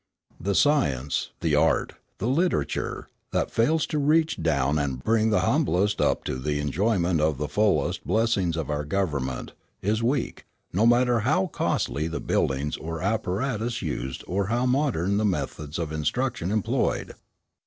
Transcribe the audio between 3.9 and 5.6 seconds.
reach down and bring the